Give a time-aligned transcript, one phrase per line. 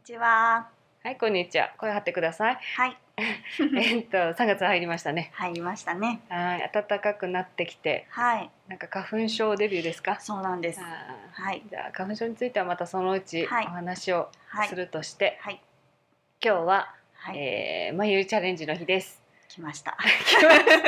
[0.00, 0.66] にちは。
[1.02, 1.70] はいこんにちは。
[1.76, 2.58] 声張ってください。
[2.76, 2.96] はい。
[3.76, 5.30] えっと3月入りましたね。
[5.34, 6.20] 入りましたね。
[6.30, 8.06] はい暖かくなってきて。
[8.08, 8.50] はい。
[8.66, 10.18] なんか花粉症デビューですか？
[10.18, 10.80] そうなんです。
[10.82, 11.62] あはい。
[11.66, 13.66] ーじゃあ花粉症についてはまたそのうちはい。
[13.66, 14.68] お話をはい。
[14.68, 15.60] するとして、はい。
[16.42, 19.22] 今日は、はい、えー、まゆチャレンジの日です。
[19.48, 19.96] 来ました。
[20.00, 20.82] 来まし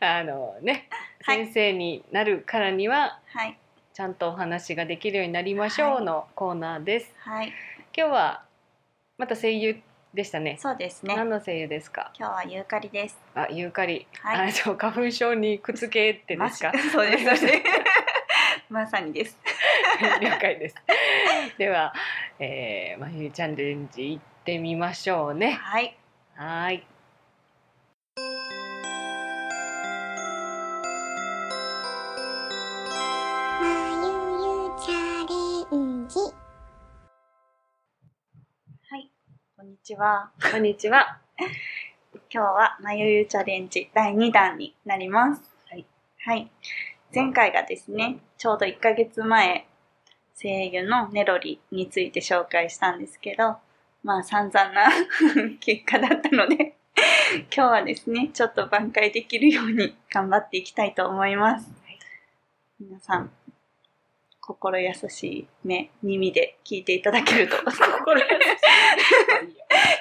[0.00, 0.18] た。
[0.18, 0.88] あのね、
[1.22, 1.44] はい。
[1.44, 3.56] 先生になるからにははい。
[3.92, 7.14] ちゃんとお話ができるようになりましょうのコーナーです。
[7.18, 7.52] はい
[7.96, 8.42] 今日は
[9.18, 9.76] また声優
[10.12, 10.56] でしたね。
[10.60, 12.12] そうですね何の声優ですか？
[12.18, 14.06] 今日はユーカリですあ、ユーカリ。
[14.20, 16.72] はいあ、そう花粉症にくっつけてですか？
[16.74, 16.80] ま。
[16.90, 17.46] そうです
[18.70, 19.38] まさにです
[20.20, 20.76] 了解です。
[21.58, 21.92] では、
[22.38, 25.52] えー、まゆチャレンジ行ってみましょうね。
[25.52, 25.96] はい。
[26.34, 26.84] はい
[39.84, 41.18] ちはこんにちは。
[41.38, 41.46] 今
[42.30, 45.42] 日はまゆゆチャレンジ第2弾になります。
[45.70, 45.84] はい。
[46.24, 46.50] はい。
[47.14, 49.66] 前回がですね、ちょうど1ヶ月前、
[50.40, 53.58] 声優のネロリについて紹介したんですけど、
[54.02, 54.88] まあ散々な
[55.60, 56.76] 結果だったので、
[57.36, 61.70] 今日はですね、ちょっと挽回できるように頑張っていきたいと思います。
[62.80, 63.30] 皆さん、
[64.46, 68.24] 心優しい目、耳で聞いていただけると心優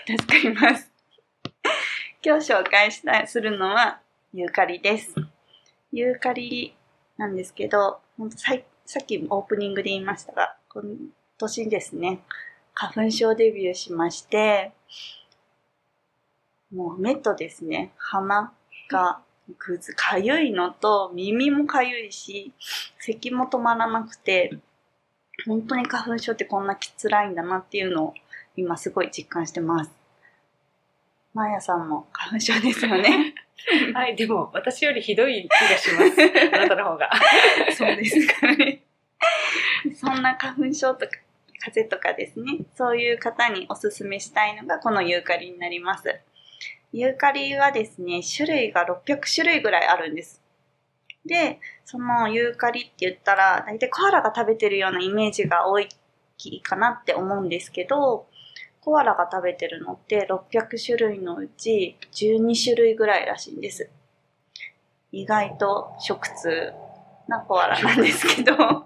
[0.06, 0.92] しい助かります。
[2.22, 4.02] 今日紹介したするのは
[4.34, 5.16] ユーカリです。
[5.94, 6.76] ユーカリ
[7.18, 8.54] なんですけど、ほんとさ
[8.86, 10.84] さっきオープニングで言いましたが、今
[11.38, 12.20] 年ですね、
[12.74, 14.74] 花粉症デビューしまして、
[16.74, 18.52] もう目とですね、鼻
[18.90, 19.22] が
[19.58, 22.54] ぐず、かゆいのと耳もかゆいし、
[23.00, 24.58] 咳も止まらなくて、
[25.46, 28.14] 本当に花粉症ってこんなきつらいんだなっていうのを
[28.56, 29.92] 今すごい実感してます。
[31.34, 33.34] マーヤさんも花粉症ですよね。
[33.94, 36.22] はい、でも私よりひどい気がします。
[36.56, 37.10] あなたの方が。
[37.76, 38.84] そうですかね。
[39.96, 41.12] そんな花粉症とか
[41.60, 46.20] 風邪とかですね、そういう方におすすめしたいのがこのユーカリになります。
[46.94, 50.40] ユーカリはですね、種類が600種類ぐらいあるんです。
[51.26, 55.90] で、そのユーカリって言ったら、大体コアラが食べてるようなイメージが多い
[56.62, 58.28] かなって思うんですけど、
[58.80, 63.90] コアラが食べてるのって600種類のうち12種類ぐらいらしいんです。
[65.12, 66.74] 意外と食通
[67.28, 68.56] なコアラなんですけど、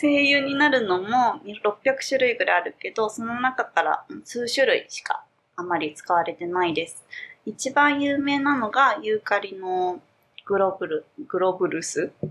[0.00, 5.26] 声優になるのも600種類ぐらいあるけど、その中から数種類しか
[5.56, 7.02] あまり使われてないです。
[7.46, 10.02] 一番有名なのがユーカリの
[10.44, 12.12] グロブル、グロブルス？
[12.20, 12.28] ブ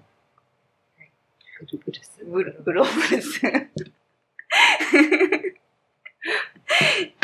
[1.65, 2.23] ルブルス？
[2.23, 3.41] グログロブルス。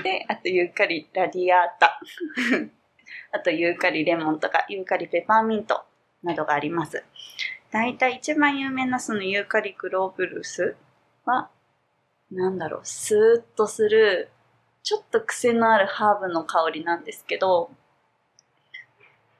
[0.03, 1.99] で、あとユーカリラディアータ。
[3.31, 5.85] あとユーカリレモンとかユーカリペパーミント
[6.23, 7.03] などがあります。
[7.71, 10.75] 大体一番有名なそのユーカリグローブルス
[11.25, 11.49] は、
[12.31, 14.29] なんだろう、スーッとする、
[14.83, 17.69] ちょっと癖のあるハーブの香りなんですけど、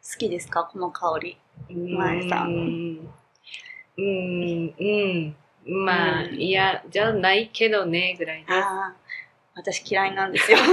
[0.03, 0.63] 好きですか？
[0.71, 1.37] この香り。
[1.69, 3.13] 前さんうん。
[3.97, 5.35] うん、うん。
[5.85, 8.53] まあ、うんいや、じゃないけどね、ぐらいです。
[8.53, 8.95] ああ、
[9.55, 10.57] 私嫌いなんですよ。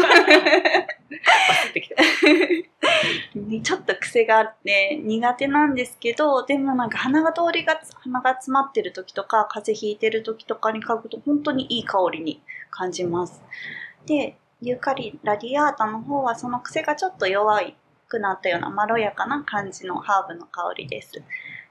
[3.62, 13.42] ちょっと癖があって苦手なんですけど、でもなんか鼻が通りが、鼻が詰まってる時とか、風邪ひいてる時とかに嗅ぐと本当にいい香りに感じます。
[14.06, 17.60] で、ユーカリラディアータの方はその癖がちょっと弱
[18.08, 21.22] くなったようなまろやかな感じのハーブの香りです。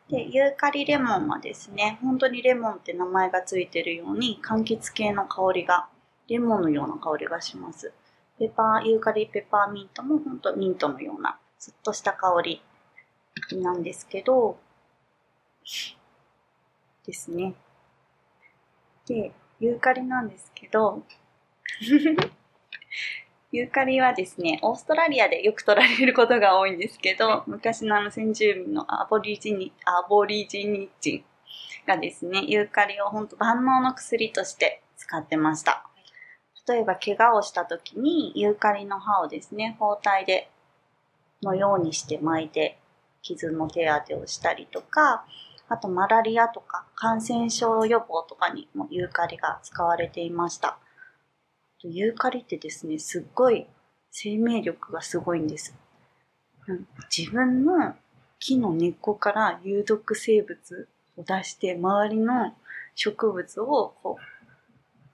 [0.10, 5.90] で、ユーカリレモンはですね、本当にレモンって名前がついてるように柑橘系の香りが、
[6.30, 7.92] レモンのような香りがします。
[8.40, 12.62] ペパー、ユーカリペパーミントも本当ミントのような、ずっとした香り
[13.52, 14.58] なんですけど、
[17.06, 17.56] ですね。
[19.06, 21.04] で、ユーカリなんですけど、
[23.52, 31.24] ユーカリはですね、オーストラリアでよく取られることが多いんですけど、昔のあの先住民のアボリジニ、アボリジニ人
[31.88, 35.86] がですね、ユーカリを本当万能の薬として使ってました。
[36.68, 40.50] 例えば怪我をした時にユーカリの葉をですね、包帯で
[41.42, 42.78] のようにして巻いて
[43.22, 45.26] 傷の手当てをしたりとか、
[45.70, 50.80] あとマラリアとか感染症予防とかにもユーカリが使われていました。
[51.84, 53.68] ユーカリってですね、すっごい
[54.12, 55.76] 生命力がすごいんです。
[57.16, 57.96] 自分の
[58.40, 62.54] 木の根っこから有毒生物を出して周りの
[62.96, 64.38] 植物をこう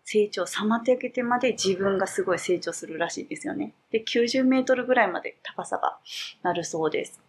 [0.05, 3.73] 成長、妨げてまで自分がすごい成長するらしいですよね。
[3.91, 5.97] で、90メートルぐらいまで高さが
[6.43, 7.21] なるそうです。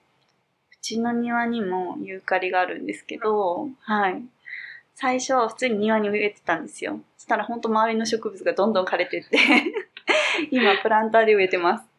[0.72, 4.22] うちの庭にもユーカリがあるんですけど、はい。
[4.94, 7.00] 最初は普通に庭に植えてたんですよ。
[7.16, 9.38] そしたらほんと周りの植物がどんどん枯れてって
[10.50, 11.94] 今プランターで植えてます。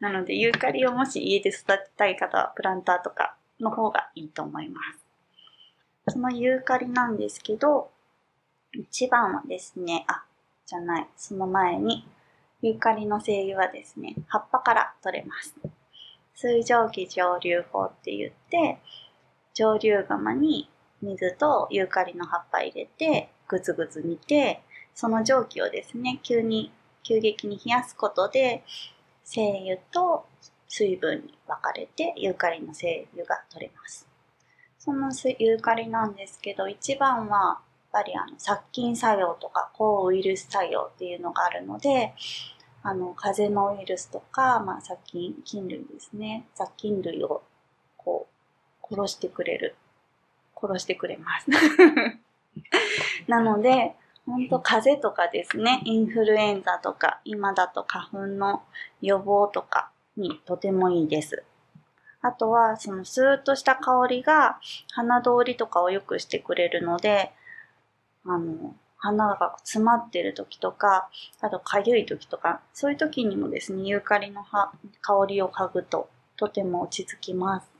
[0.00, 6.12] なので、ユーカリをもし家で育てたい方はプランターとかの方がいいと思います。
[6.12, 7.90] そのユーカリなんですけど、
[8.72, 10.24] 一番はですね、あ、
[10.66, 12.06] じゃない、その前に、
[12.62, 15.54] ユーカリの精油はですね、葉っぱから取れます。
[16.34, 18.78] 水蒸気蒸留法って言って、
[19.54, 20.70] 蒸留釜に
[21.02, 24.62] 水とユーカリの葉っぱ入れて、ぐつぐつ煮て、
[24.94, 26.72] その蒸気をですね、急に、
[27.02, 28.64] 急激に冷やすことで、
[29.24, 30.26] 精油と
[30.68, 34.06] 水分に分かれてユーカリの精油が取れます。
[34.78, 37.60] そのユーカリなんですけど、一番は
[37.92, 42.14] やっぱりあの殺菌作用とか抗ウイルス作用っていうのがあるので、
[42.82, 46.46] あの、風邪のウイルスとか、まあ、殺菌、菌類ですね。
[46.54, 47.42] 雑菌類を、
[47.96, 48.28] こ
[48.82, 49.74] う、殺してくれる。
[50.60, 51.50] 殺してくれます。
[53.28, 53.94] なので、
[54.26, 58.62] 本当風邪とかですね、インフルエンザとか、今だと花粉の
[59.00, 61.44] 予防とかにとてもいいです。
[62.20, 64.60] あとは、そのスーッとした香りが
[64.92, 67.32] 鼻通りとかを良くしてくれるので、
[68.24, 71.08] あの、鼻が詰まってる時とか、
[71.40, 77.70] あと痒い時とか、そういう時にもですね、ユーカリの葉香りを嗅ぐととても落ち着きます。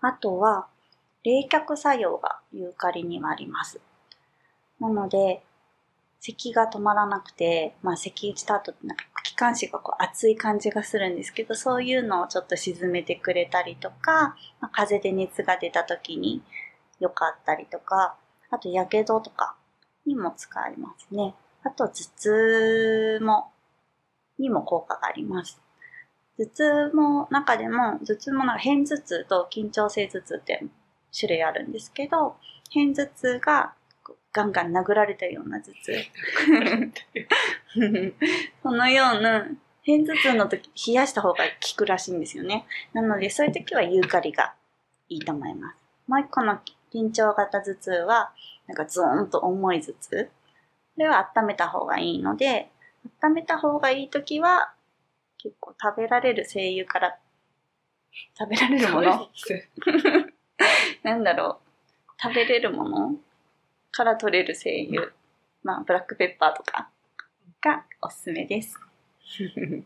[0.00, 0.68] あとは、
[1.26, 3.80] 冷却作用がユーカリにはあります。
[4.78, 5.42] なので、
[6.20, 16.42] 咳が止まらなくて、まあ咳した後ってなんか気管支がこう熱い感じがするんですけど、そういうのをちょっと沈めてくれたりとか、まあ、風邪で熱が出た時に
[17.00, 18.14] 良かったりとか、
[18.50, 19.56] あと、やけどとか
[20.06, 21.34] にも使えますね。
[21.64, 23.50] あと、頭痛も、
[24.38, 25.60] にも効果があります。
[26.38, 30.64] 頭痛も、中でも、頭痛もなんか片頭痛と緊張性頭痛って
[31.18, 32.36] 種類あるんですけど、
[32.72, 33.74] 片頭痛が
[34.32, 35.92] ガンガン殴られたような頭痛。
[38.62, 39.46] そのような、
[39.86, 42.66] 片頭痛の時、冷やした方が効くらしいんですよね。
[42.92, 44.54] なので、そういう時はユーカリが
[45.08, 45.78] いいと思います。
[46.06, 46.60] もう一個の
[46.92, 48.32] 緊張型頭痛は、
[48.66, 50.30] なんかズーンと重い頭痛。
[50.96, 52.70] これは温めた方がいいので、
[53.22, 54.74] 温めた方がいいときは、
[55.38, 57.18] 結構食べられる精油から、
[58.38, 59.30] 食べられるもの
[61.04, 61.60] なんだろ
[62.08, 62.22] う。
[62.22, 63.16] 食べれるもの？
[63.90, 65.12] から取れる精油？
[65.62, 66.90] まあ、ブラックペッパーとか？
[67.60, 68.78] がおすすめです。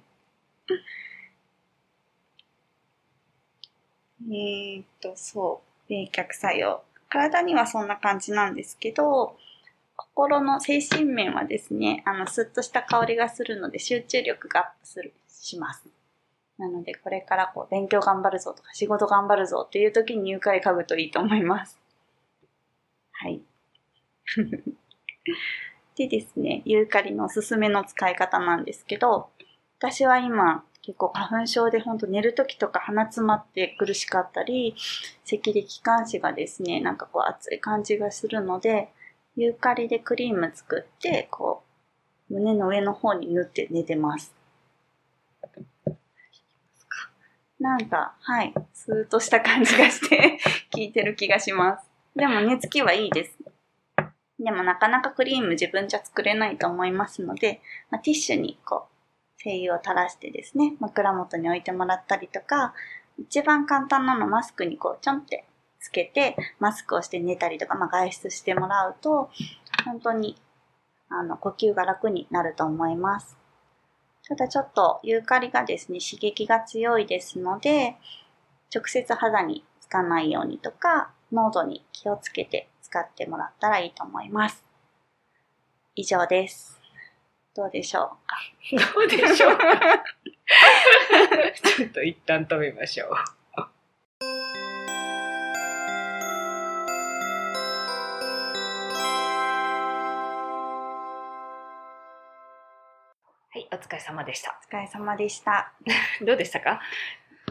[4.30, 5.90] えっと、そう。
[5.90, 6.82] 冷却作用。
[7.08, 9.36] 体にはそんな感じなんですけど、
[9.96, 15.84] 心の精神面はですね、あの、スッとした香りがするので集中力がアップする、します。
[16.60, 21.80] なので、これからこう、勉強頑張るぞとか、仕事頑張るぞっていう時にユーカリ嗅ぐといいと思います。
[23.12, 23.40] はい。
[25.96, 29.30] でですね、ユーカリのおすすめの使い方なんですけど、
[29.78, 34.74] 私は今、結構花粉症でほんと寝る時とか鼻詰まって苦しかったり、
[35.24, 38.92] 咳で気管支がですね、なんかこう熱い感じがするので、
[39.36, 41.62] ユーカリでクリーム作って、こ
[42.28, 44.34] う、胸の上の方に塗って寝てます。
[47.60, 50.38] なんか、はい、スーッとした感じがして
[50.72, 51.86] 効いてる気がします。
[52.16, 53.38] でも寝つきはいいです。
[54.38, 62.72] でもなかなかクリーム自分じゃ作れないと思いますので、まあ、ティッシュにこう、精油を垂らしてですね、枕元に置いてもらったりとか、
[63.18, 65.44] 一番簡単なのマスクにこうちょんって
[65.78, 69.30] つけて、マスクをして寝たりとか、まあ、外出してもらうと、
[69.84, 70.40] 本当に、
[71.10, 73.39] あの、呼吸が楽になると思います。
[74.30, 77.96] ただちょっとユーカリがですね、刺激が強いですので、
[78.72, 84.64] 直接肌につかないようにとか、濃度に気をつけて使ってもらったらいいと思います。
[85.96, 86.80] 以上です。
[87.56, 88.92] どうでしょうか？
[88.94, 89.58] どうでしょう
[91.76, 93.10] ちょっと一旦止めましょう。
[103.72, 104.58] お疲れ様でした。
[104.70, 105.72] お疲れ様でした。
[106.22, 106.80] どうでしたか？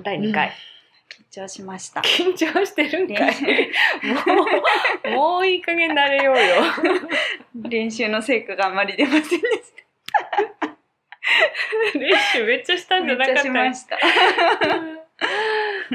[0.04, 0.52] 第2回。
[1.32, 2.02] 緊張しました。
[2.02, 3.36] 緊張してるんかい
[4.36, 4.46] も
[5.06, 6.62] う、もういい加減慣れようよ。
[7.70, 9.40] 練習の成果があまり出ませんでし
[11.96, 13.00] 練習めっちゃしたた。
[13.02, 13.98] んじゃなかったしました。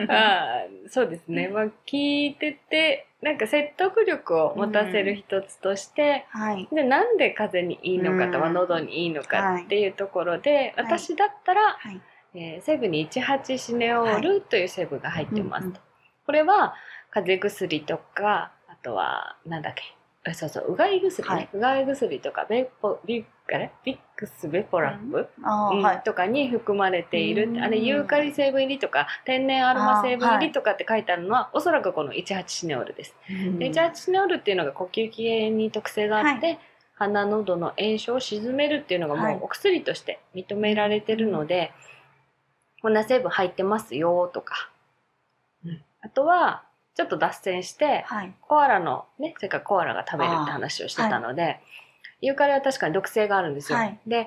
[0.09, 1.49] あーそうですね。
[1.49, 6.69] まあ聞いてて、なんか説得力を持たせる一つとして、はい。
[6.71, 12.00] でなんで風邪にいいのかとか、うん喉にいいのかはいっていうところで、はい私だったら、はい。
[12.35, 15.69] えー成分に18シネオールという成分が入ってますと。
[15.69, 15.81] うんうん
[16.26, 16.75] これは
[17.11, 21.35] 風邪薬とか、あとは、なんだっけ、あそうそう、うがい薬ね。
[21.35, 21.49] はい。
[21.52, 23.71] うがい薬とか、ベポ、ビあれ？
[23.85, 25.83] ビックスベポラップ、うん。
[25.83, 26.02] はい。
[26.02, 27.50] とかに含まれている。
[27.50, 27.59] うん。
[27.62, 36.59] あれユーカリ成分入りとか天然アロマ成分入りとかって書いてあるのは、おそらくこの18シネオールです、で18シネオールっていうのが呼吸器炎に特性があって、
[36.95, 39.35] 鼻喉の炎症を鎮めるっていうのがはい。
[39.35, 41.73] もうお薬として認められてるので、
[42.81, 44.71] こんな成分入ってますよとか、
[46.00, 46.64] あとは
[46.95, 48.33] ちょっと脱線してはい。
[48.41, 51.61] コアラのねせっかくコアラが食べるって話をしてたので、
[52.21, 53.99] ユーカリは確かに毒性があるんですよ、はい。
[54.07, 54.27] で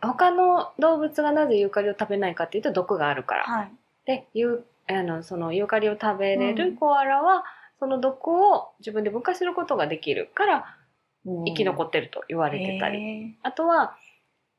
[0.00, 3.72] 他の動物がなぜユーカリを食べないかっていうと毒があるから、はい。
[4.06, 6.56] でユーあのそのユーカリを食べれうん。
[6.56, 7.44] るコアラは、
[7.78, 10.76] その毒を自分で分解することができるから
[11.24, 13.38] 生き残ってると言われてたり、り。
[13.42, 13.96] あとは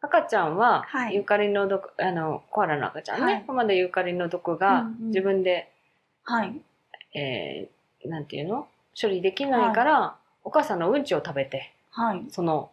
[0.02, 1.16] 赤ちゃんははい。
[1.16, 3.46] ユーカリの毒、あのコアラの赤ちゃんね、はい。
[3.48, 5.08] まだユーカリの毒がうんうん。
[5.08, 5.72] 自分で、
[6.24, 6.62] はい。
[7.14, 8.68] えーなんていうの？
[9.00, 12.24] 処理できないから、お母さんのうんちを食べてはい。
[12.30, 12.72] その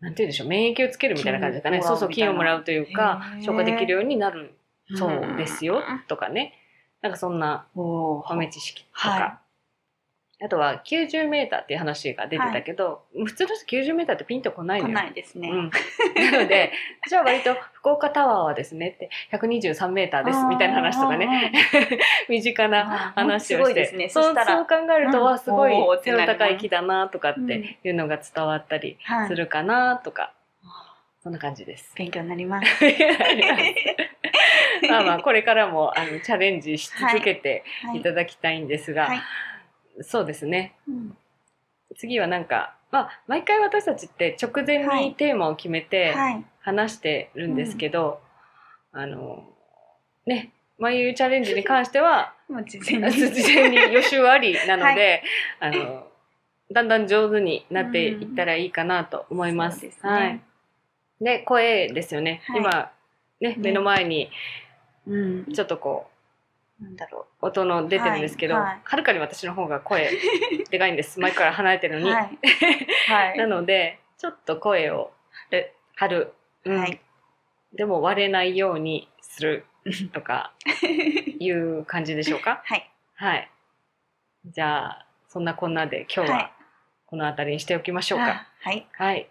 [0.00, 0.48] なんていうんでしょう？
[0.48, 4.54] 免疫をつけるみたいな感じですかねそうそう菌をもらうというか消化できるようになる。
[4.96, 5.76] そうですよ。
[5.76, 6.00] うん。
[6.08, 6.54] とかね。
[7.02, 9.38] なんかそんな豆知識とか、は
[10.44, 14.94] あとは90メーターっていう話が出てたけど、普通の人90メーターってピンとこないの来よ。
[14.94, 15.48] ないですね。
[15.48, 15.70] うん、
[16.30, 16.70] なので
[17.08, 21.50] じゃあ割と福岡タワーはですねって123メーターですみたいな話とかね
[22.28, 23.12] 身近な。
[23.14, 24.10] 話をしてすごいですね。
[24.10, 25.72] そそうそう考えると、うんわすごい
[26.02, 30.34] 背の高い木だなとかっうんていうのが伝わったりはいするかなとか、
[31.22, 31.94] そんな感じです。
[31.96, 32.84] 勉強になります。
[34.90, 39.22] まあまあこれからもあのチャレンジし続けてはいいただきたいんですが、はい
[40.02, 41.16] そうですねうん
[41.96, 46.44] 次はなんか、まあ、毎回私たちって直前はいにテーマを決めてはい。
[46.60, 48.20] 話してるんですけど、
[48.90, 49.44] あの
[50.24, 53.42] ね眉チャレンジに関してはもう事前事に。
[53.44, 55.22] 前に予習ありなので、
[55.60, 56.06] あの
[56.72, 59.80] だんだん上手になっていったらいいかなと思います。
[59.80, 60.40] そうですねはい。
[61.20, 62.40] で声ですよね。
[62.46, 62.92] はい今
[63.40, 64.30] ね目の前に
[65.06, 65.52] うん。
[65.52, 66.06] ちょっとこ
[66.80, 70.10] なんだろう音の出てるんですけど、はるかに私の方が声
[70.70, 71.20] でかいんです。
[71.20, 72.00] 前から離れてるう。
[72.00, 72.38] のに。
[73.36, 75.12] なのでちょっと声を
[75.96, 76.32] 張る。
[76.64, 77.00] うんはい。
[77.74, 79.66] でも割れないようにする
[80.12, 80.52] とか
[81.38, 82.62] いう感じでしょうか？
[82.64, 82.90] はい。
[83.14, 83.50] はい。
[84.46, 86.36] じゃあ、そんなこんなで今日は。
[86.36, 86.50] はい
[87.06, 88.26] この辺りにしておきましょうか。
[88.26, 88.86] あはい。
[88.90, 89.28] はい。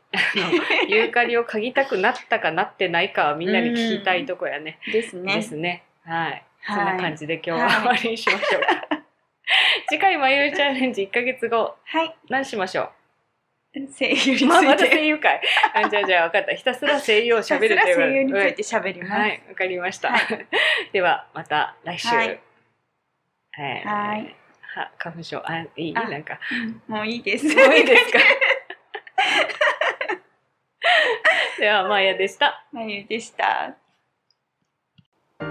[0.88, 4.80] ユーカリを嗅ぎたくなったかなってないかはみんなに聞きたいとこやね。
[4.94, 5.36] ですね。
[5.36, 5.84] ですね。
[6.06, 6.46] はい。
[6.66, 8.68] はいそんな感じで今日ははい終わりにしましょうか。
[9.90, 12.16] 次回、まゆるチャレンジ1ヶ月後、はい。
[12.30, 12.92] 何しましょ
[13.98, 14.96] 声優につうまあ、またいて。
[14.96, 15.42] 声優会。
[15.74, 16.54] あじゃあ、じゃあ、分かった。
[16.56, 19.12] ひたすら声優を喋るとひたすらいう声優について喋ります。
[19.12, 20.12] はい、わかりました。
[20.12, 20.20] は
[20.94, 22.08] では、また来週。
[22.08, 22.40] はい
[23.60, 24.36] えーはい
[24.76, 26.40] は花粉症、あ、いいあなんか。
[26.88, 27.46] もういいです。
[27.56, 28.20] もういいですか？
[31.60, 32.66] では、まやでした。
[32.72, 33.76] まゆでした。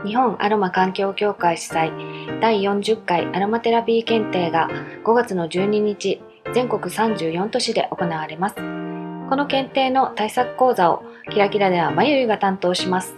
[0.04, 4.68] 日本アロマ環境協会主催第40回アロマテラピー検定が
[5.04, 6.20] 5月の12日
[6.52, 8.56] 全国34都市で行われます。
[8.56, 13.14] この検定の対策講座をキラキラではまゆゆが担当します。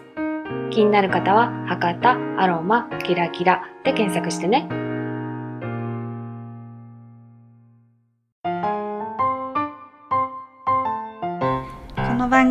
[0.70, 4.93] 気になる方は博多アロマキラキラで検索してね。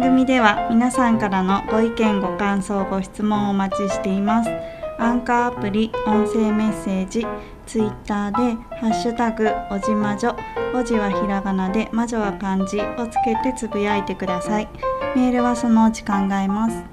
[0.03, 4.50] 組では皆さんからのご意見ご感想ご質問をお待ちしています。
[5.00, 7.25] アンカーアプリ音声メッセージ
[7.65, 10.36] ツイッターでハッシュタグおじまじょ。
[10.75, 14.67] おじはひらがなで魔女は漢字をつけてつぶやいてください。
[15.15, 16.92] メールはそのうち考えます。